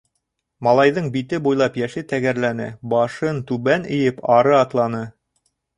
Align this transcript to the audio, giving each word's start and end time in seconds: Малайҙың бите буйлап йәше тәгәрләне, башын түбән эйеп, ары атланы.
Малайҙың 0.67 1.09
бите 1.17 1.39
буйлап 1.49 1.77
йәше 1.81 2.03
тәгәрләне, 2.13 2.71
башын 2.95 3.45
түбән 3.53 3.89
эйеп, 4.01 4.29
ары 4.39 4.61
атланы. 4.67 5.09